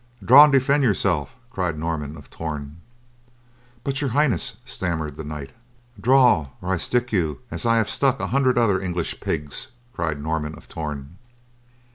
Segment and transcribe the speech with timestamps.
[0.25, 2.77] "Draw and defend yourself," cried Norman of Torn.
[3.83, 5.51] "But, Your Highness," stammered the knight.
[6.01, 10.19] "Draw, or I stick you as I have stuck an hundred other English pigs," cried
[10.19, 11.17] Norman of Torn.